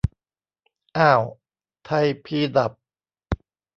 [0.97, 1.21] อ้าว
[1.85, 2.71] ไทยพีดับ